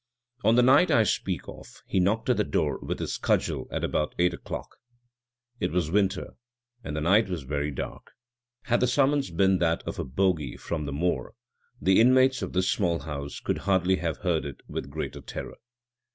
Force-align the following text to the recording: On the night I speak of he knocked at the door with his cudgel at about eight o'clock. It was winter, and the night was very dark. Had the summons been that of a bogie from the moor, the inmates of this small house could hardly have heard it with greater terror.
On 0.43 0.55
the 0.55 0.63
night 0.63 0.89
I 0.89 1.03
speak 1.03 1.47
of 1.47 1.83
he 1.85 1.99
knocked 1.99 2.27
at 2.31 2.37
the 2.37 2.43
door 2.43 2.79
with 2.79 2.97
his 2.97 3.19
cudgel 3.19 3.67
at 3.69 3.83
about 3.83 4.15
eight 4.17 4.33
o'clock. 4.33 4.77
It 5.59 5.71
was 5.71 5.91
winter, 5.91 6.31
and 6.83 6.95
the 6.97 7.01
night 7.01 7.29
was 7.29 7.43
very 7.43 7.69
dark. 7.69 8.13
Had 8.63 8.79
the 8.79 8.87
summons 8.87 9.29
been 9.29 9.59
that 9.59 9.83
of 9.83 9.99
a 9.99 10.03
bogie 10.03 10.57
from 10.57 10.87
the 10.87 10.91
moor, 10.91 11.35
the 11.79 12.01
inmates 12.01 12.41
of 12.41 12.53
this 12.53 12.67
small 12.67 13.01
house 13.01 13.39
could 13.39 13.59
hardly 13.59 13.97
have 13.97 14.17
heard 14.17 14.43
it 14.43 14.61
with 14.67 14.89
greater 14.89 15.21
terror. 15.21 15.57